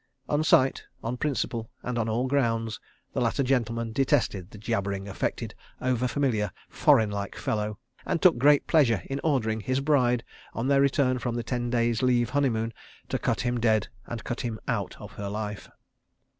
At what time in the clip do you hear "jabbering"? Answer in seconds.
4.57-5.07